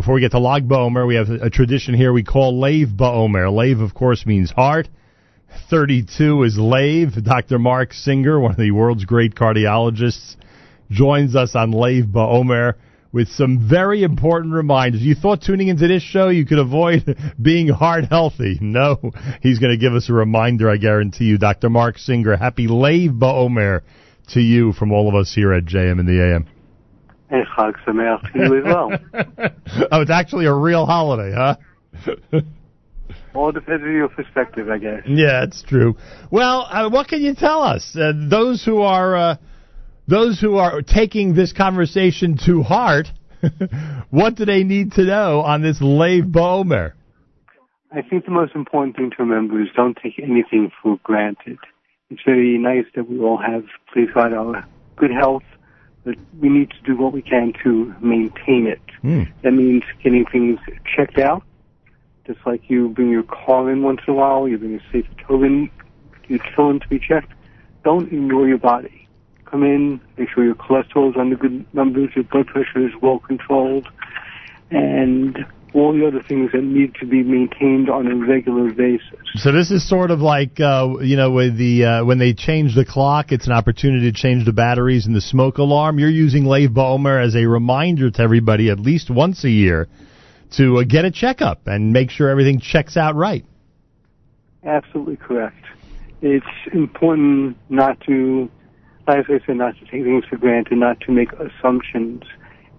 Before 0.00 0.14
we 0.14 0.22
get 0.22 0.30
to 0.30 0.38
Lag 0.38 0.66
Ba'omer, 0.66 1.06
we 1.06 1.16
have 1.16 1.28
a 1.28 1.50
tradition 1.50 1.92
here 1.92 2.10
we 2.10 2.22
call 2.22 2.58
Lave 2.58 2.88
Ba'omer. 2.88 3.54
Lave, 3.54 3.80
of 3.80 3.92
course, 3.92 4.24
means 4.24 4.50
heart. 4.50 4.88
32 5.68 6.42
is 6.44 6.56
Lave. 6.56 7.22
Dr. 7.22 7.58
Mark 7.58 7.92
Singer, 7.92 8.40
one 8.40 8.52
of 8.52 8.56
the 8.56 8.70
world's 8.70 9.04
great 9.04 9.34
cardiologists, 9.34 10.36
joins 10.90 11.36
us 11.36 11.54
on 11.54 11.72
Lave 11.72 12.06
Ba'omer 12.06 12.76
with 13.12 13.28
some 13.28 13.68
very 13.68 14.02
important 14.02 14.54
reminders. 14.54 15.02
You 15.02 15.14
thought 15.14 15.42
tuning 15.42 15.68
into 15.68 15.86
this 15.86 16.02
show 16.02 16.30
you 16.30 16.46
could 16.46 16.60
avoid 16.60 17.18
being 17.42 17.68
heart 17.68 18.06
healthy. 18.08 18.56
No, 18.58 19.12
he's 19.42 19.58
going 19.58 19.72
to 19.72 19.78
give 19.78 19.92
us 19.92 20.08
a 20.08 20.14
reminder, 20.14 20.70
I 20.70 20.78
guarantee 20.78 21.24
you. 21.24 21.36
Dr. 21.36 21.68
Mark 21.68 21.98
Singer, 21.98 22.38
happy 22.38 22.68
Lave 22.68 23.10
Ba'omer 23.10 23.82
to 24.28 24.40
you 24.40 24.72
from 24.72 24.92
all 24.92 25.10
of 25.10 25.14
us 25.14 25.34
here 25.34 25.52
at 25.52 25.66
JM 25.66 26.00
in 26.00 26.06
the 26.06 26.22
AM. 26.22 26.46
And 27.30 27.46
Chag 27.56 27.74
Sameach 27.86 28.32
to 28.32 28.38
you 28.38 28.58
as 28.58 28.64
well. 28.64 28.90
oh, 29.92 30.00
it's 30.00 30.10
actually 30.10 30.46
a 30.46 30.54
real 30.54 30.84
holiday, 30.84 31.32
huh? 31.34 31.56
All 33.34 33.52
depends 33.52 33.84
on 33.84 33.92
your 33.92 34.08
perspective, 34.08 34.68
I 34.68 34.78
guess. 34.78 35.02
Yeah, 35.06 35.44
it's 35.44 35.62
true. 35.62 35.96
Well, 36.32 36.66
uh, 36.68 36.90
what 36.90 37.06
can 37.06 37.22
you 37.22 37.34
tell 37.34 37.62
us? 37.62 37.96
Uh, 37.96 38.12
those 38.28 38.64
who 38.64 38.82
are 38.82 39.16
uh, 39.16 39.36
those 40.08 40.40
who 40.40 40.56
are 40.56 40.82
taking 40.82 41.34
this 41.34 41.52
conversation 41.52 42.36
to 42.46 42.62
heart, 42.62 43.06
what 44.10 44.34
do 44.34 44.44
they 44.44 44.64
need 44.64 44.92
to 44.92 45.04
know 45.04 45.40
on 45.40 45.62
this 45.62 45.78
Lave 45.80 46.24
Ba'omer? 46.24 46.94
I 47.92 48.02
think 48.02 48.24
the 48.24 48.32
most 48.32 48.54
important 48.56 48.96
thing 48.96 49.10
to 49.10 49.16
remember 49.22 49.60
is 49.60 49.68
don't 49.76 49.96
take 50.02 50.18
anything 50.18 50.72
for 50.82 50.98
granted. 51.04 51.58
It's 52.10 52.22
very 52.24 52.58
nice 52.58 52.86
that 52.96 53.08
we 53.08 53.20
all 53.20 53.38
have, 53.38 53.64
please 53.92 54.08
God, 54.12 54.32
our 54.32 54.66
good 54.96 55.12
health, 55.12 55.44
but 56.04 56.16
we 56.40 56.48
need 56.48 56.70
to 56.70 56.80
do 56.84 56.96
what 56.96 57.12
we 57.12 57.22
can 57.22 57.52
to 57.62 57.94
maintain 58.00 58.66
it. 58.66 58.80
Mm. 59.02 59.30
That 59.42 59.52
means 59.52 59.82
getting 60.02 60.24
things 60.26 60.58
checked 60.96 61.18
out, 61.18 61.42
just 62.26 62.40
like 62.46 62.68
you 62.68 62.88
bring 62.88 63.10
your 63.10 63.22
car 63.24 63.70
in 63.70 63.82
once 63.82 64.00
in 64.06 64.14
a 64.14 64.16
while, 64.16 64.48
you 64.48 64.58
bring 64.58 64.76
a 64.76 64.92
safe 64.92 65.06
in, 65.28 65.70
your 66.28 66.38
children 66.54 66.80
to 66.80 66.88
be 66.88 66.98
checked. 66.98 67.32
Don't 67.84 68.12
ignore 68.12 68.48
your 68.48 68.58
body. 68.58 69.08
Come 69.44 69.64
in, 69.64 70.00
make 70.16 70.28
sure 70.30 70.44
your 70.44 70.54
cholesterol 70.54 71.10
is 71.10 71.16
under 71.18 71.36
good 71.36 71.66
numbers, 71.74 72.10
your 72.14 72.24
blood 72.24 72.46
pressure 72.46 72.86
is 72.86 72.92
well 73.02 73.18
controlled, 73.18 73.88
and 74.70 75.44
all 75.74 75.92
the 75.92 76.06
other 76.06 76.22
things 76.22 76.50
that 76.52 76.62
need 76.62 76.94
to 76.96 77.06
be 77.06 77.22
maintained 77.22 77.88
on 77.88 78.06
a 78.06 78.16
regular 78.16 78.72
basis. 78.72 79.18
So 79.34 79.52
this 79.52 79.70
is 79.70 79.88
sort 79.88 80.10
of 80.10 80.20
like 80.20 80.58
uh, 80.60 80.98
you 81.00 81.16
know 81.16 81.30
with 81.30 81.56
the 81.56 81.84
uh, 81.84 82.04
when 82.04 82.18
they 82.18 82.34
change 82.34 82.74
the 82.74 82.84
clock, 82.84 83.32
it's 83.32 83.46
an 83.46 83.52
opportunity 83.52 84.10
to 84.10 84.16
change 84.16 84.44
the 84.44 84.52
batteries 84.52 85.06
in 85.06 85.12
the 85.12 85.20
smoke 85.20 85.58
alarm. 85.58 85.98
You're 85.98 86.10
using 86.10 86.44
Lave 86.44 86.70
Ba'omer 86.70 87.24
as 87.24 87.36
a 87.36 87.46
reminder 87.46 88.10
to 88.10 88.22
everybody 88.22 88.70
at 88.70 88.80
least 88.80 89.10
once 89.10 89.44
a 89.44 89.50
year 89.50 89.88
to 90.56 90.78
uh, 90.78 90.84
get 90.84 91.04
a 91.04 91.10
checkup 91.10 91.66
and 91.66 91.92
make 91.92 92.10
sure 92.10 92.28
everything 92.28 92.60
checks 92.60 92.96
out 92.96 93.14
right. 93.14 93.44
Absolutely 94.64 95.16
correct. 95.16 95.64
It's 96.22 96.44
important 96.72 97.56
not 97.70 97.98
to, 98.02 98.50
like 99.06 99.24
I 99.30 99.40
said, 99.46 99.56
not 99.56 99.74
to 99.76 99.80
take 99.86 100.04
things 100.04 100.24
for 100.28 100.36
granted, 100.36 100.76
not 100.76 101.00
to 101.00 101.12
make 101.12 101.32
assumptions. 101.32 102.24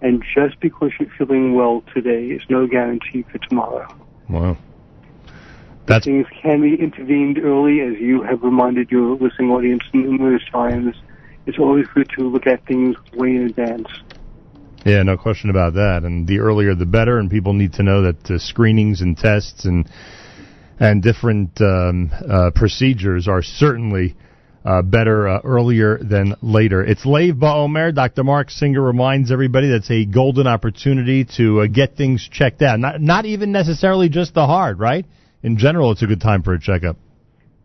And 0.02 0.22
just 0.34 0.58
because 0.60 0.90
you're 0.98 1.08
feeling 1.16 1.54
well 1.54 1.82
today 1.94 2.26
is 2.26 2.42
no 2.50 2.66
guarantee 2.66 3.24
for 3.30 3.38
tomorrow. 3.38 3.86
Wow. 4.28 4.56
That's 5.86 6.04
Things 6.04 6.26
can 6.42 6.60
be 6.60 6.74
intervened 6.74 7.38
early, 7.38 7.80
as 7.80 8.00
you 8.00 8.22
have 8.22 8.42
reminded 8.42 8.90
your 8.90 9.16
listening 9.16 9.50
audience 9.50 9.82
numerous 9.92 10.42
times. 10.52 10.96
It's 11.46 11.58
always 11.58 11.86
good 11.94 12.08
to 12.18 12.28
look 12.28 12.46
at 12.46 12.64
things 12.66 12.96
way 13.14 13.30
in 13.30 13.46
advance. 13.46 13.88
Yeah, 14.84 15.02
no 15.02 15.16
question 15.16 15.50
about 15.50 15.74
that. 15.74 16.02
And 16.04 16.26
the 16.26 16.40
earlier 16.40 16.74
the 16.74 16.86
better. 16.86 17.18
And 17.18 17.30
people 17.30 17.52
need 17.52 17.72
to 17.74 17.82
know 17.82 18.02
that 18.02 18.30
uh, 18.30 18.38
screenings 18.38 19.00
and 19.00 19.16
tests 19.16 19.64
and 19.64 19.88
and 20.80 21.02
different 21.02 21.60
um, 21.60 22.10
uh, 22.28 22.50
procedures 22.54 23.28
are 23.28 23.42
certainly 23.42 24.16
uh, 24.64 24.82
better 24.82 25.28
uh, 25.28 25.40
earlier 25.44 25.98
than 25.98 26.36
later. 26.40 26.84
It's 26.84 27.04
Lave 27.04 27.34
Ba'omer. 27.34 27.94
Dr. 27.94 28.24
Mark 28.24 28.50
Singer 28.50 28.80
reminds 28.80 29.32
everybody 29.32 29.68
that's 29.70 29.90
a 29.90 30.04
golden 30.04 30.46
opportunity 30.46 31.24
to 31.36 31.62
uh, 31.62 31.66
get 31.66 31.96
things 31.96 32.28
checked 32.30 32.62
out. 32.62 32.78
Not 32.78 33.00
not 33.00 33.24
even 33.24 33.52
necessarily 33.52 34.08
just 34.08 34.34
the 34.34 34.46
heart, 34.46 34.78
right? 34.78 35.04
In 35.42 35.58
general, 35.58 35.90
it's 35.90 36.02
a 36.02 36.06
good 36.06 36.20
time 36.20 36.42
for 36.42 36.54
a 36.54 36.60
checkup. 36.60 36.96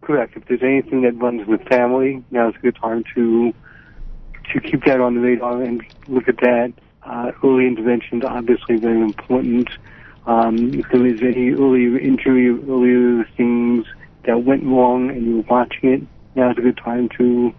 Correct. 0.01 0.35
If 0.35 0.45
there's 0.47 0.63
anything 0.63 1.01
that 1.03 1.15
runs 1.21 1.47
with 1.47 1.61
family, 1.67 2.23
now's 2.31 2.55
a 2.55 2.59
good 2.59 2.77
time 2.81 3.03
to 3.15 3.53
to 4.53 4.61
keep 4.61 4.85
that 4.85 5.01
on 5.01 5.15
the 5.15 5.21
radar 5.21 5.61
and 5.61 5.83
look 6.07 6.27
at 6.27 6.37
that. 6.37 6.73
Uh, 7.03 7.31
early 7.43 7.67
intervention 7.67 8.19
is 8.19 8.23
obviously 8.27 8.77
very 8.77 9.01
important. 9.01 9.69
Um, 10.25 10.73
if 10.73 10.85
there 10.91 11.05
is 11.05 11.21
any 11.21 11.51
earlier 11.51 11.97
injury, 11.97 12.49
earlier 12.49 13.25
things 13.37 13.85
that 14.25 14.43
went 14.43 14.63
wrong, 14.65 15.09
and 15.09 15.25
you're 15.25 15.43
watching 15.43 15.89
it, 15.89 16.01
now's 16.37 16.57
a 16.57 16.61
good 16.61 16.77
time 16.77 17.09
to 17.17 17.51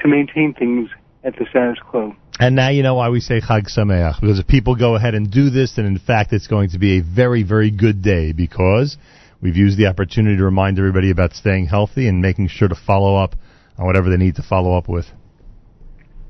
to 0.00 0.08
maintain 0.08 0.52
things 0.52 0.90
at 1.24 1.34
the 1.38 1.46
status 1.48 1.78
quo. 1.88 2.14
And 2.38 2.54
now 2.54 2.68
you 2.68 2.82
know 2.82 2.96
why 2.96 3.08
we 3.08 3.20
say 3.20 3.40
Chag 3.40 3.74
Sameach, 3.74 4.20
because 4.20 4.38
if 4.38 4.46
people 4.46 4.76
go 4.76 4.94
ahead 4.94 5.14
and 5.14 5.30
do 5.30 5.48
this, 5.48 5.76
then 5.76 5.86
in 5.86 5.98
fact 5.98 6.32
it's 6.34 6.46
going 6.46 6.70
to 6.70 6.78
be 6.78 6.98
a 6.98 7.02
very, 7.02 7.42
very 7.42 7.70
good 7.70 8.02
day 8.02 8.32
because 8.32 8.98
we've 9.40 9.56
used 9.56 9.78
the 9.78 9.86
opportunity 9.86 10.36
to 10.36 10.44
remind 10.44 10.78
everybody 10.78 11.10
about 11.10 11.32
staying 11.32 11.66
healthy 11.66 12.08
and 12.08 12.20
making 12.20 12.48
sure 12.48 12.68
to 12.68 12.74
follow 12.74 13.16
up 13.16 13.34
on 13.78 13.86
whatever 13.86 14.10
they 14.10 14.18
need 14.18 14.36
to 14.36 14.42
follow 14.42 14.76
up 14.76 14.86
with. 14.86 15.06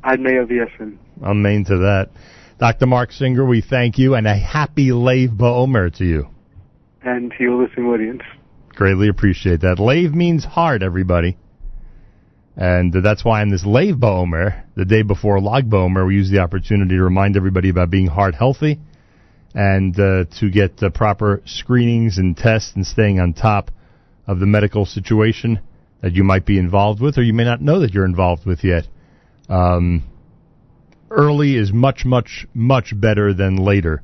I'd 0.05 0.21
may 0.21 0.35
have 0.35 0.51
yes, 0.53 0.69
and 0.79 0.97
I'm 1.25 1.43
main 1.43 1.65
to 1.65 1.77
that. 1.79 2.11
Dr. 2.61 2.87
Mark 2.87 3.11
Singer, 3.11 3.45
we 3.45 3.61
thank 3.61 3.99
you 3.99 4.15
and 4.15 4.27
a 4.29 4.37
happy 4.37 4.93
Lave 4.93 5.31
Ba'omer 5.31 5.95
to 5.99 6.05
you. 6.05 6.29
and 7.03 7.33
to 7.37 7.43
your 7.43 7.63
listening 7.63 7.87
audience. 7.87 8.23
Greatly 8.71 9.09
appreciate 9.09 9.61
that. 9.63 9.79
Lave 9.81 10.15
means 10.15 10.45
heart, 10.45 10.83
everybody. 10.83 11.37
And 12.57 12.93
that's 12.93 13.25
why 13.25 13.43
on 13.43 13.51
this 13.51 13.67
Lave 13.67 13.97
Ba'omer, 13.97 14.65
the 14.75 14.87
day 14.87 15.03
before 15.03 15.41
Lag 15.41 15.69
Ba'omer, 15.69 16.07
we 16.07 16.15
use 16.15 16.31
the 16.31 16.39
opportunity 16.39 16.97
to 16.97 17.03
remind 17.03 17.37
everybody 17.37 17.69
about 17.69 17.91
being 17.91 18.07
heart 18.07 18.35
healthy 18.35 18.79
and 19.55 19.99
uh, 20.01 20.25
to 20.41 20.51
get 20.51 20.83
uh, 20.83 20.89
proper 20.91 21.43
screenings 21.45 22.17
and 22.17 22.37
tests 22.37 22.73
and 22.75 22.87
staying 22.87 23.21
on 23.21 23.35
top 23.35 23.71
of 24.27 24.41
the 24.41 24.47
medical 24.47 24.87
situation 24.87 25.61
that 26.01 26.13
you 26.13 26.25
might 26.25 26.47
be 26.47 26.59
involved 26.59 27.01
with 27.01 27.19
or 27.19 27.23
you 27.23 27.35
may 27.35 27.45
not 27.45 27.61
know 27.61 27.81
that 27.81 27.93
you're 27.93 28.07
involved 28.07 28.47
with 28.47 28.65
yet. 28.65 28.85
Um, 29.49 30.05
early 31.11 31.57
is 31.57 31.73
much, 31.73 32.05
much, 32.05 32.47
much 32.55 32.93
better 32.99 33.35
than 33.35 33.57
later. 33.57 34.03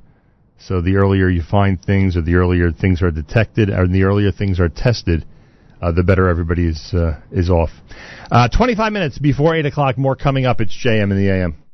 So 0.59 0.81
the 0.81 0.97
earlier 0.97 1.29
you 1.29 1.43
find 1.43 1.83
things, 1.83 2.17
or 2.17 2.23
the 2.23 2.37
earlier 2.37 2.71
things 2.71 3.03
are 3.03 3.11
detected, 3.11 3.69
or 3.69 3.89
the 3.89 4.05
earlier 4.05 4.31
things 4.31 4.61
are 4.61 4.69
tested, 4.69 5.25
uh, 5.83 5.93
the 5.93 6.03
better 6.03 6.29
everybody 6.29 6.67
is 6.69 6.95
uh, 6.95 7.21
is 7.31 7.51
off. 7.51 7.71
Uh, 8.31 8.49
Twenty 8.49 8.75
five 8.75 8.93
minutes 8.93 9.19
before 9.19 9.55
eight 9.57 9.67
o'clock. 9.67 9.99
More 9.99 10.17
coming 10.17 10.47
up. 10.47 10.61
It's 10.61 10.73
JM 10.73 11.11
in 11.11 11.17
the 11.17 11.29
AM. 11.29 11.63